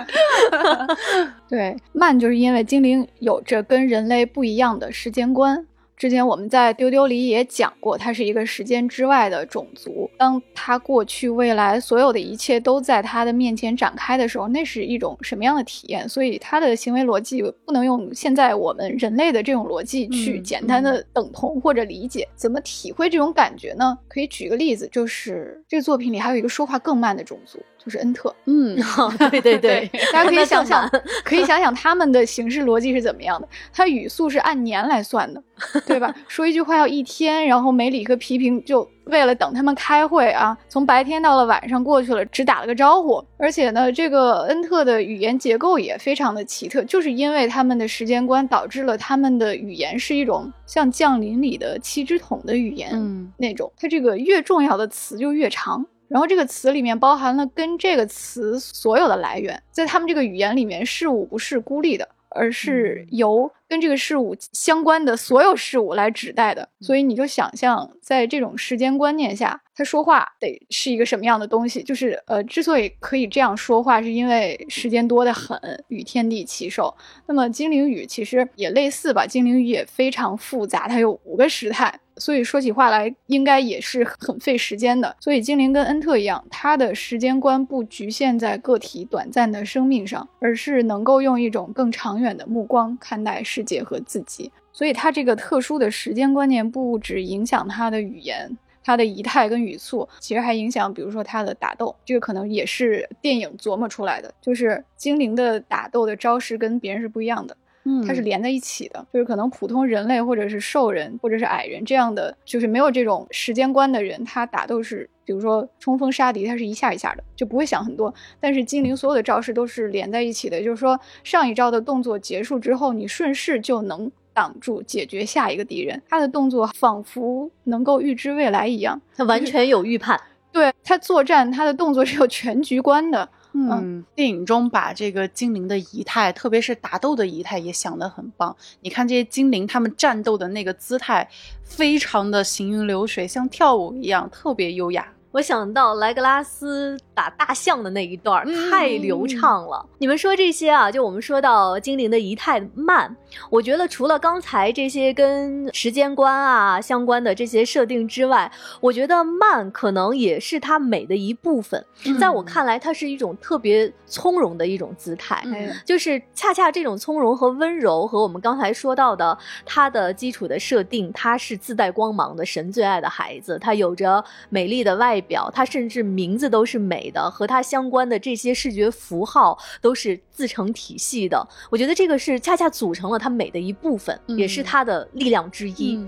[1.49, 5.67] 对，慢就是因为精灵有着跟人类不一样的时间观。
[5.97, 10.11] 之前我们在丢丢里也讲过，它是一个时间之外的种族。
[10.19, 16.09] 当它过去、未来所有的一切都在它的面前展开的时候，那是一种什么样的体验？
[16.09, 22.29] 所以它的行为逻辑不能用现在我们人类的这种逻辑去简单的等同或者理解。
[22.35, 23.97] 怎么体会这种感觉呢？
[24.09, 27.59] 可以举个例子，就是这个作品里还有一个说话更慢的种族。
[27.85, 28.77] 就是恩特，嗯，
[29.31, 30.89] 对对对，大家可以想想，
[31.23, 33.47] 可以想想他们的形式逻辑是怎么样的。
[33.73, 35.43] 他语速是按年来算的，
[35.87, 36.15] 对吧？
[36.27, 43.23] 说一句话要一天，然后梅里克批评就为了等他们开会啊，从白天到了晚上过去了，只打了个招呼。
[43.37, 53.71] 而且呢，这个恩特的语言结构也非常的奇特，就是因为他们的时间观导致了他们的语言是一种像降临里的七只桶的语言，嗯，那种。
[53.77, 55.85] 它这个越重要的词就越长。
[56.09, 66.69] 然后这个词里面包含了跟这个词所有的来源，在他们这个语言里面，事物不是孤立的，而是由跟这个事物相关的所有事物来指代的。
[66.81, 71.83] 所以你就想象，在这种时间观念下，他说话得是一个什么样的东西？
[71.83, 75.59] 就是呃，之所以可以这样说话，是因为时间多得很，
[75.89, 76.95] 与天地齐寿。
[77.27, 81.99] 那么精灵语其实也类似吧，精灵语也非常复杂，它有五个时态。
[82.17, 85.17] 所以说起话来，应该也是很费时间的。
[85.19, 94.53] 所以精灵跟恩特一样，他的时间观不局限在个体短暂的生命上，而是能够用一种更长远的目光看待世结合自己。
[94.73, 101.95] 所以他这个特殊的时间观念，不只影响他的语言、他的仪态跟语速，其实还影响，比如说他的打斗。
[102.05, 107.57] 这个可能也是电影琢磨出来的，就是精灵的打斗的招式跟别人是不一样的。
[108.07, 118.13] 它是连在一起的，就是可能普通人类或者是兽人或者是矮人这样的，就是没有这种时间观的人，他打斗是，比如说冲锋杀敌，他是一下一下的，就不会想很多。
[118.41, 126.01] 但是精灵所有的招式都是连在一起的，就是说上一招的动作结束之后，你顺势就能挡住解决下一个敌人。
[126.09, 130.19] 他的动作仿佛能够预知未来一样，他完全有预判。
[130.51, 133.29] 对他作战，他的动作是有全局观的。
[133.57, 138.57] 嗯，电影中把这个精灵的仪态，特别是打斗的仪态也想得很棒。
[138.81, 141.29] 你看这些精灵，他们战斗的那个姿态，
[141.63, 145.07] 非常的行云流水，像跳舞一样，特别优雅。
[145.35, 149.85] 我想到莱格拉斯打大象的那一段太流畅了。
[149.99, 153.17] 你们说这些啊，就我们说到精灵的仪态慢，
[153.51, 158.49] 我觉得除了刚才这些跟时间观啊相关的这些设定之外，
[158.81, 161.85] 我觉得慢可能也是它美的一部分。
[162.21, 165.43] 在我看来，它是一种特别从容的一种姿态，
[165.85, 175.21] 就是恰恰这种从容和温柔，和我们刚才说到的它的基础的设定，它是自带光芒的神最爱的孩子，它有着美丽的外。
[175.25, 181.47] 表，它甚至名字都是美的，和它相关的这些视觉符号都是自成体系的。
[181.71, 186.05] 我觉得这个是恰恰组成了它美的一部分，也是它的力量之一。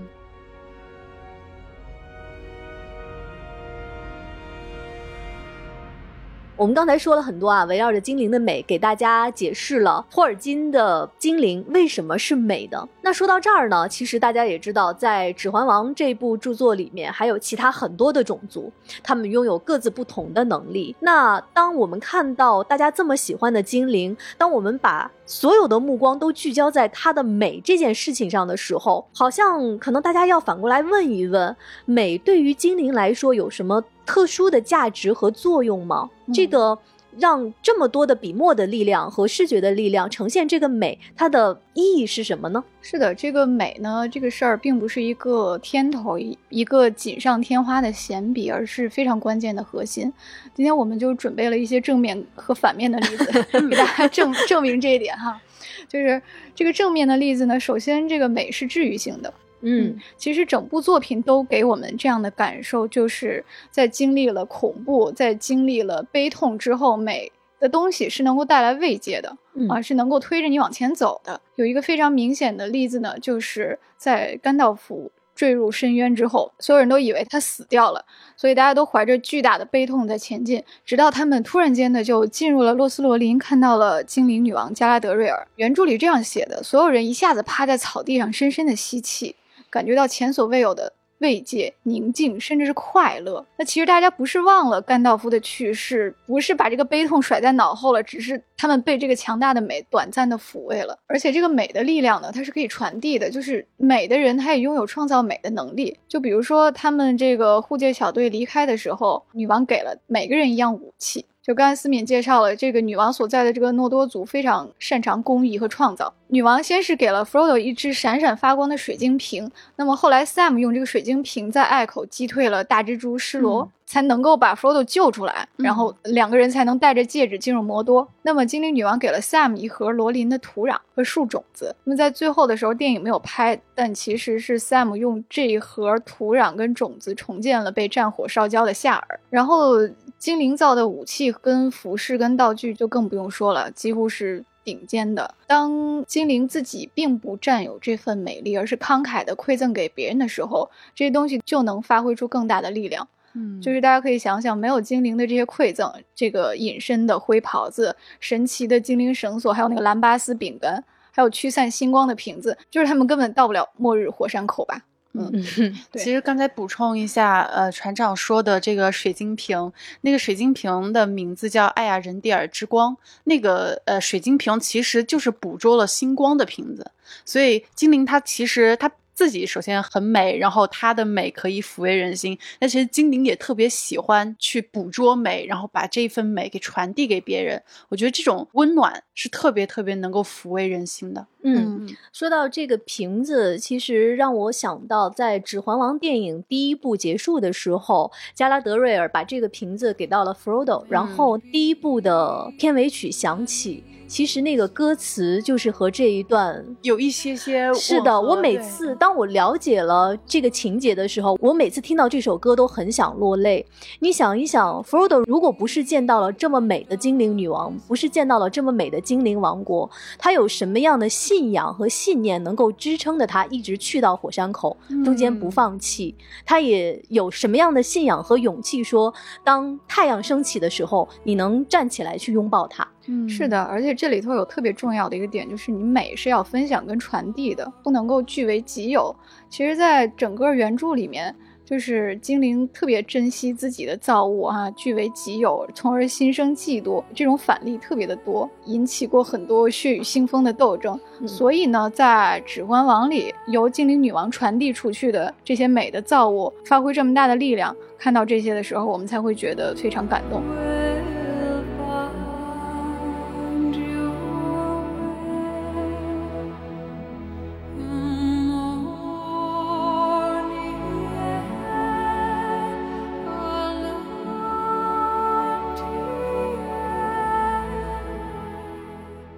[6.57, 12.89] 我们刚才说了很多啊，围绕着精灵的美，给大家解释了托尔金的精灵为什么是美的。
[12.99, 18.71] 那说到这儿呢，其实大家也知道，在《指环王》这部著作里面，还有其他很多的种族，
[19.03, 20.95] 他们拥有各自不同的能力。
[20.99, 33.83] 那当我们看到大家这么喜欢的精灵，当我们把所有的目光都聚焦在它的美这件事情上的时候，好像可能大家要反过来问一问：美对于精灵来说有什么？
[34.07, 36.09] 特殊的价值和作用吗？
[36.33, 36.79] 这个
[37.19, 42.63] 让这么多的笔墨的力量和视觉的力量呈现这个美，它的意义是什么呢？
[42.81, 50.11] 是的，这个美呢，这个事儿并不是一个天头一一个锦上添花的闲笔，而是非常关键的核心。
[50.55, 55.41] 今天我们就准备了一些正面和反面的例子， 给大家证证明这一点哈。
[55.89, 56.21] 就是
[56.53, 59.33] 这个正面的例子呢，首先这个美是治愈性的。
[59.61, 69.35] 嗯，其实整部作品都给我们这样的感受，就是在经历了恐怖、在经历了悲痛之后，美的东西是能够带来慰藉的，
[69.67, 71.41] 啊，是能够推着你往前走的。
[71.55, 85.47] 有一个非常明显的例子呢，就是在甘道夫坠入深渊之后，所有人都以为他死掉了，所以大家都怀着巨大的悲痛在前进，直到他们突然间的就进入了洛斯罗林，看到了精灵女王加拉德瑞尔。
[85.55, 89.35] 原著里这样写的：所有人一下子趴在草地上，深深的吸气。
[89.69, 93.43] 感觉到前所未有的慰藉、宁静，甚至是快乐。
[93.57, 100.97] 那其实大家不是忘了甘道夫的去世，不是把这个悲痛甩在脑后了，只是他们被这个强大的美短暂的抚慰了。
[101.07, 105.97] 而且这个美的力量呢，它是可以传递的，就是美的人他也拥有创造美的能力。
[106.07, 111.25] 就比如说他们这个护戒小队离开的时候，女王给了每个人一样武器。
[111.47, 116.13] 就刚才思敏介绍了，这个女王所在的这个诺多族非常擅长工艺和创造。
[116.27, 128.05] 女王先是给了 Frodo 一只闪闪发光的水晶瓶，那么后来 Sam 用这个水晶瓶在隘口击退了大蜘蛛施罗，才能够把 Frodo 救出来，然后两个人才能带着戒指进入魔多。
[128.23, 131.73] 那么精灵女王给了 Sam 一盒罗林的土壤和树种子。
[131.85, 139.17] 那么在最后的时候，电影没有拍，但其实是 Sam 用这一盒土壤跟种子重建了被战火烧焦的夏尔。
[139.29, 139.77] 然后
[140.17, 144.43] 精灵造的武器跟服饰跟道具就更不用说了，几乎是。
[144.67, 145.33] 顶尖的。
[145.47, 153.07] 当精灵自己并不占有这份美丽，而是慷慨的馈赠给别人的时候，这些东西就能发挥出更大的力量。
[153.31, 164.81] 嗯，就是大家可以想想，没有精灵的这些馈赠，这个隐身的灰袍子、神奇的精灵绳索，还有那个蓝巴斯饼干，还有驱散星光的瓶子，就是他们根本到不了末日火山口吧。
[165.17, 165.31] 嗯，
[165.91, 172.95] 对其实刚才补充一下，呃，船长说的这个水晶瓶，那个水晶瓶的名字叫艾亚人蒂尔之光。
[173.23, 176.91] 那个呃，水晶瓶其实就是捕捉了星光的瓶子，
[177.25, 178.91] 所以精灵它其实它。
[179.17, 182.37] 自己首先很美，然后她的美可以抚慰人心。
[182.59, 187.59] 那其实精灵也特别喜欢去捕捉美，然后把这份美给传递给别人。
[187.89, 191.25] 我觉得这种温暖是特别特别能够抚慰人心的。
[191.41, 203.83] 嗯，说到这个瓶子，其实让我想到，在《指环王》电影第一部结束的时候，加拉德瑞尔把这个瓶子给到了 Frodo，然后第一部的片尾曲响起。
[204.07, 208.19] 其实那个歌词就是和这一段有一些些是的。
[208.19, 213.65] 我每次当我了解了这个情节的时候，我每次听到这首歌都很想落泪。
[213.99, 226.15] 你想一想，Frodo 如果不是见到了这么美的精灵女王，不是见到了这么美的精灵王国，他有什么样的信仰和信念能够支撑着他一直去到火山口，中间不放弃？
[226.45, 232.87] 他也有什么样的信仰和勇气，说当太阳升起的时候，你能站起来去拥抱它？
[233.07, 239.15] 嗯，是的，而且这里头有特别重要的一个点，就是你美是要分享跟传递的，不能够据为己有。
[239.49, 241.33] 其实，在整个原著里面，
[241.63, 250.99] 就是精灵特别珍惜自己的造物啊，据为己有，从而心生嫉妒，这种反例特别的多，引起过很多血雨腥风的斗争。
[251.25, 260.76] 所以呢，在《指环王》里，由精灵女王传递出去的这些美的造物，发挥这么大的力量，看到这些的时候，我们才会觉得非常感动。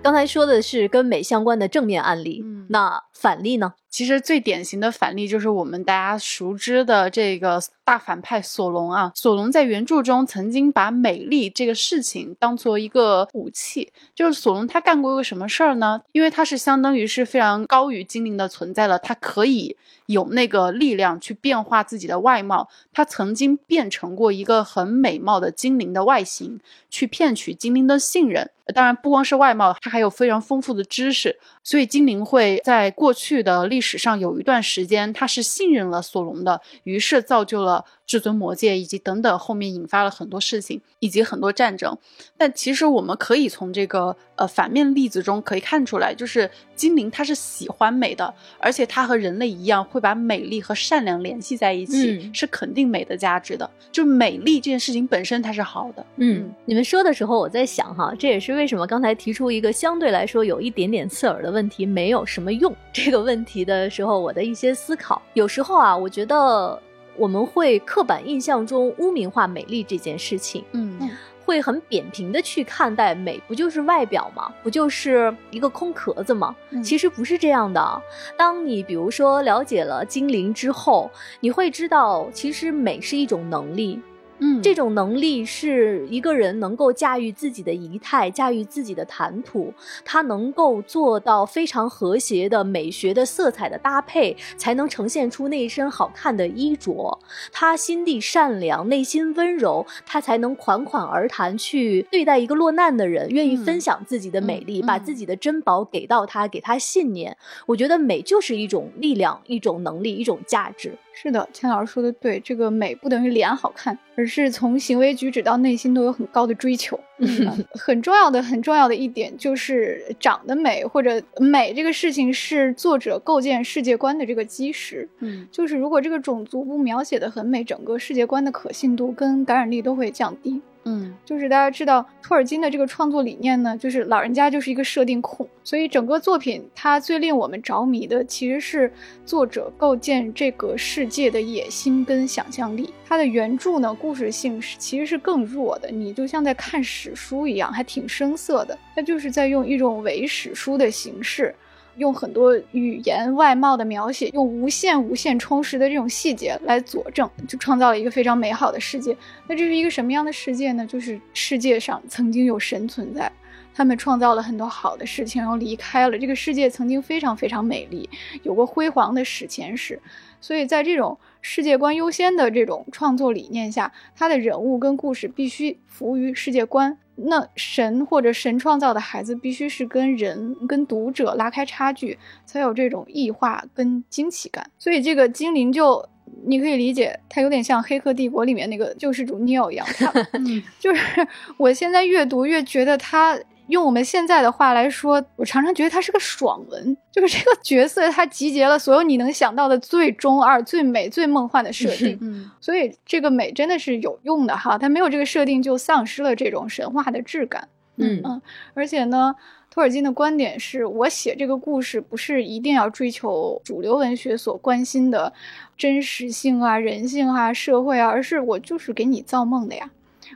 [0.09, 3.75] 刚才说的是跟美相关的正面案例，那反例呢？
[3.89, 7.61] 其实最典型的反例就是我们大家熟知的这个。
[7.89, 13.91] 大反派索隆啊，索隆在原著中曾经把美丽这个事情当做一个武器。
[14.13, 15.99] 就是索隆他干过一个什么事儿呢？
[16.11, 19.75] 因为他是相当于是非常高于精灵的存在了，他可以
[20.05, 22.69] 有那个力量去变化自己的外貌。
[22.93, 26.59] 他曾经变成过一个很美貌的精灵的外形，
[26.91, 28.51] 去骗取精灵的信任。
[28.75, 31.39] 当然，不光是外貌，他还有非常丰富的知识。
[31.69, 37.85] 所以精灵会在过去的历史上有一段时间，他是信任了索隆的，于是造就了。
[38.09, 41.95] 至尊魔戒以及等等，后面引发了很多事情，以及很多战争。
[42.35, 53.69] 但其实我们可以从这个呃反面例子中可以看出来，就是精灵它是喜欢美的，而且它和人类一样会把美丽和善良联系在一起，是肯定美的价值的。
[53.91, 56.03] 就美丽这件事情本身它是好的。
[56.15, 65.21] 嗯，你们说的时候我在想哈，这也是为什么刚才提出一个相对来说有一点点刺耳的问题，没有什么用 这个问题的时候，我的一些思考。
[65.33, 66.79] 有时候啊，我觉得。
[67.17, 70.97] 我们会刻板印象中污名化美丽这件事情，嗯，
[71.43, 74.49] 会很扁平的去看待美，不就是外表吗？
[74.63, 76.55] 不就是一个空壳子吗？
[76.81, 78.01] 其实不是这样的。
[78.37, 83.99] 当你比如说了解了精灵之后，你会知道，其实美是一种能力。
[84.39, 89.73] 嗯，这种能力是一个人能够驾驭自己的仪态，驾驭自己的谈吐，
[90.05, 97.19] 他能够做到非常和谐的美学的色彩的搭配，才能呈现出那一身好看的衣着。
[97.51, 107.35] 他心地善良，内心温柔，他才能款款而谈去对待一个落难的人，愿意分享自己的美丽，把自己的珍宝给到他，给他信念。
[107.65, 110.97] 我觉得美就是一种力量，一种能力，一种价值。
[111.13, 116.97] 是的，钱老师说的对，这个美不等于脸好看，而是从行为举止到内心都有很高的追求。
[117.17, 125.09] 嗯 很重要的、很重要的一点就是长得美或者美这个事情是作者构建世界观的这个基石。
[125.19, 130.61] 嗯，就是如果这个种族不描写的很美，整个世界观的可信度跟感染力都会降低。
[130.91, 138.91] 嗯就是大家知道托尔金的这个创作理念呢，就是老人家就是一个设定控，所以整个作品它最令我们着迷的其实是
[139.23, 142.91] 作者构建这个世界的野心跟想象力。
[143.07, 148.77] 它的原著呢，故事性是其实是更弱的，你就像在看史书一样，还挺生涩的。
[148.95, 151.53] 它就是在用一种伪史书的形式。
[151.99, 159.15] 用很多语言外貌的描写，用无限无限充实的这种细节来佐证，就创造了一个非常美好的世界。
[159.47, 160.85] 那这是一个什么样的世界呢？
[160.87, 163.31] 就是世界上曾经有神存在，
[163.75, 166.17] 他们创造了很多好的事情，然后离开了。
[166.17, 168.09] 这个世界曾经非常非常美丽，
[168.43, 169.99] 有过辉煌的史前史。
[170.41, 176.97] 所以在这种世界观优先的这种创作理念下，他的人物跟故事必须服务于世界观。
[177.15, 184.69] 那神或者神创造的孩子必须是跟人、跟读者拉开差距，才有这种异化跟惊奇感。
[184.77, 186.07] 所以这个精灵就，
[186.45, 190.13] 你可以理解，它有点像《黑客帝国》里面那个救世主 Neo 一样，他
[190.79, 191.27] 就是
[191.57, 193.37] 我现在越读越觉得他。
[193.69, 204.77] 用我们现在的话来说，我常常觉得它是个爽文，就是这个角色它集结了所有你能想到的最中二、最美、最梦幻的设定，嗯，所以这个美真的是有用的哈。
[204.77, 208.41] 它没有这个设定就丧失了这种神话的质感，嗯嗯。
[208.73, 209.35] 而且呢，
[209.69, 215.31] 托尔金的观点是我写这个故事不是一定要追求主流文学所关心的
[215.77, 219.89] 真实性啊、人性啊、社会啊，而是我就是给你造梦的呀。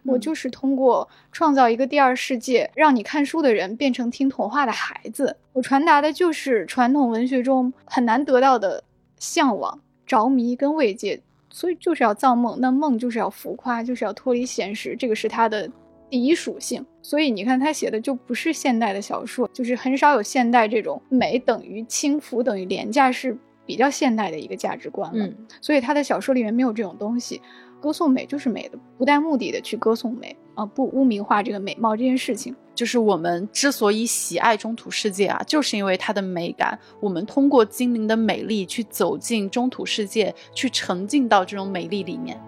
[0.06, 5.38] 我就是通过创造一个第二世界，让你看书的人变成听童话的孩子。
[5.54, 8.84] 我传达的就是传统文学中很难得到的
[9.18, 11.22] 向往、着迷跟慰藉。
[11.56, 15.70] 所以就是要造梦，那梦就是要浮夸，就是要脱离现实，这个是他的
[16.10, 16.84] 第一属性。
[17.04, 23.38] 所以你看他写的就不是现代的小说，就是很少有现代这种美等于轻浮等于廉价是
[23.68, 25.28] 比较现代的一个价值观了。
[25.28, 27.40] 嗯，所以他的小说里面没有这种东西。
[27.84, 32.56] 歌颂美就是美的，不带目的的去歌颂美啊，不污名化这个美貌这件事情。
[32.74, 36.80] 就是我们之所以喜爱中土世界啊，就是因为它的美感。
[37.02, 42.40] 我们通过精灵的美丽去走进中土世界，去沉浸到这种美丽里面。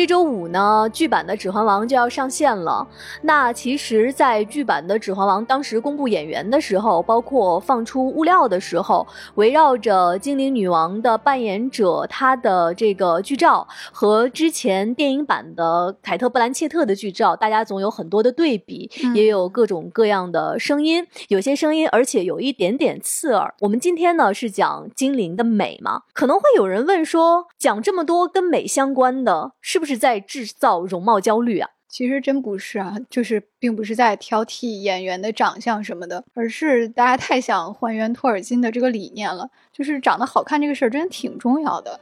[0.00, 2.88] 这周五呢，剧版的《指环王》就要上线了。
[3.20, 23.52] 那其实，在剧版的《指环王》当时公布演员的时候，包括放出物料的时候，围绕着精灵女王的扮演者她的这个剧照和之前电影版的凯特·布兰切特的剧照，大家总有很多的对比，嗯也有各种各样的声音，有些声音而且有一点点刺耳。
[23.60, 31.68] 我们今天呢是讲精灵的美嘛，可能会有人问说，讲这么多跟美相关的，是不是是在制造容貌焦虑啊？
[31.88, 39.50] 其实真不是啊，就是并不是在挑剔演员的长相什么的，而是大家太想还原托尔金的这个理念了。
[39.80, 41.98] 就是长得好看这个事儿真的挺重要的。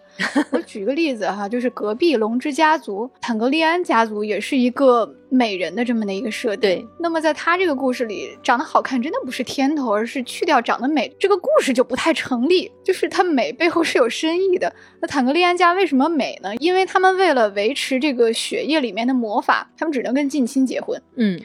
[0.50, 6.60] 我举个例子哈，就是隔壁龙之家族坦格利安家族也是一个美人的这么的一个设定。
[6.60, 12.68] 对，那么在他这个故事里，长得好看真的不是天头，而是去掉长得美，这个故事就不太成立。
[12.84, 14.74] 就是它美背后是有深意的。
[15.00, 16.56] 那坦格利安家为什么美呢？
[16.56, 21.00] 因为他们为了维持这个血液里面的魔法，他们只能跟近亲结婚。
[21.14, 21.40] 嗯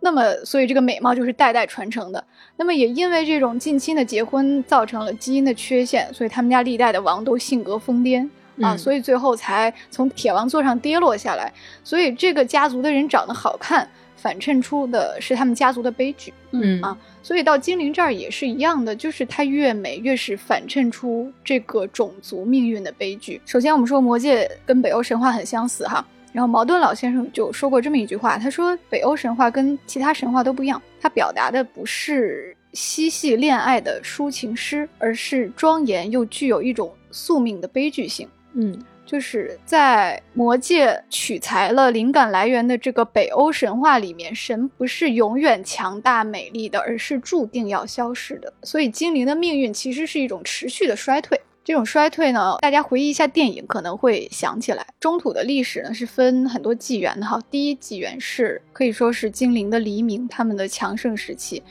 [0.00, 2.24] 那么，所以这个美貌就是代代传承的。
[2.56, 8.24] 那么也因为这种近亲的结婚造成了基因的缺陷，所以他们家历代的王都性格疯癫
[8.60, 11.52] 啊，嗯所以最后才从铁王座上跌落下来。
[11.84, 16.32] 所以这个家族的人长得好看，反衬出的是他们家族的悲剧。
[16.52, 23.38] 嗯啊所以到精灵这儿也是一样的，就是它越美越是反衬出这个种族命运的悲剧。
[23.44, 26.02] 首先，我们说魔界跟北欧神话很相似哈，
[26.32, 38.28] 然后茅盾老先生就说过这么一句话，他说北欧神话跟其他神话都不一样，它表达的不是嬉戏恋爱的抒情诗，而是庄严又具有一种宿命的悲剧性。
[38.52, 48.52] 嗯就是在魔界取材了灵感来源的这个北欧神话里面，神不是永远强大美丽的，而是注定要消逝的。
[48.62, 51.40] 所以精灵的命运其实是一种持续的衰退。
[51.62, 57.40] 这种衰退呢，大家回忆一下电影可能会想起来，中土的历史呢是分很多纪元的哈。
[57.50, 61.62] 第一纪元是可以说是精灵的黎明，他们的强盛时期。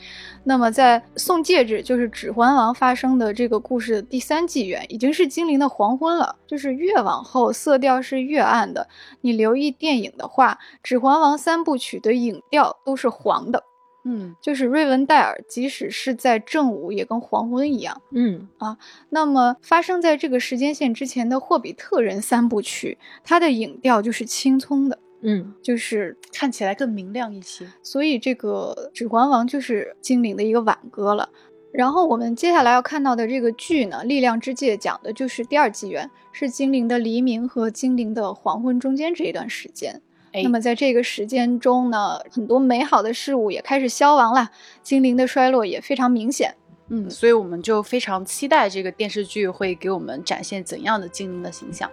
[0.44, 6.34] 那么在送戒指，就是指环王发生的这个故事的第三纪元，已经是精灵的黄昏了。
[6.46, 8.88] 就是越往后色调是越暗的。
[9.20, 13.62] 你留意电影的话，指环王三部曲的影调都是黄的，
[14.04, 18.00] 嗯就是瑞文戴尔，即使是在正午也跟黄昏一样。
[18.12, 18.78] 嗯啊
[19.10, 27.66] 那么发生在这个时间线之前的霍比特人三部曲，它的影调就是青葱的，嗯就是看起来更明亮一些。
[27.82, 31.28] 所以这个《指环王》就是精灵的一个挽歌了。
[31.72, 40.02] 然后我们接下来要看到的这个剧呢，《力量之戒》讲的就是第二纪元，是精灵的黎明和精灵的黄昏中间这一段时间。
[40.32, 44.50] 哎那么在这个时间中呢，很多美好的事物也开始消亡了，
[44.82, 46.54] 精灵的衰落也非常明显。
[46.88, 51.90] 嗯，所以我们就非常期待这个电视剧会给我们展现怎样的精灵的形象。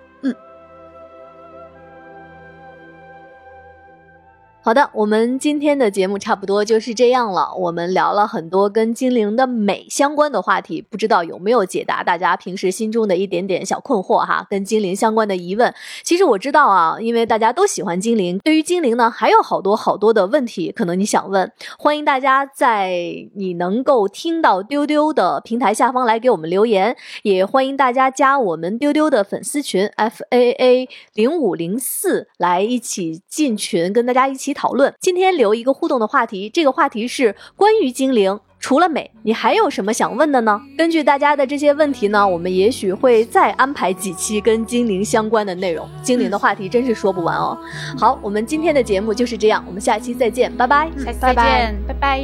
[4.67, 7.55] 好的，我们今天的节目差不多就是这样了。
[7.57, 15.73] 我们聊了很多跟精灵的美相关的话题，不知道有没有解答大家平时心中的一点点小困惑哈， 跟精灵相关的疑问。
[16.03, 21.49] 其实我知道啊，因为大家都喜欢精灵，对于精灵呢还有好多好多的问题，可能你想问。
[21.79, 22.91] 欢迎大家在
[23.35, 26.93] 你能够听到丢丢的平台下方来给我们留言，
[27.23, 34.91] 也欢迎大家加我们丢丢的粉丝群 F A A 零五零四来一起进群，跟大家一起讨论。
[34.99, 38.39] 今天留一个互动的话题，这个话题是关于精灵。
[38.59, 40.59] 除了美，你还有什么想问的呢？
[40.75, 45.87] 根据大家的这些问题呢，我们也许会再安排几期跟精灵相关的内容。
[46.01, 47.55] 精灵的话题真是说不完哦。
[47.99, 50.89] 好，我们今天的节目就是这样，我们下期再见，拜拜。
[50.97, 52.19] 下次再拜拜见，拜拜